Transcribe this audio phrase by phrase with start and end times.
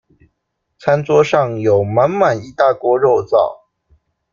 [0.79, 3.67] 餐桌上有滿滿一大鍋肉燥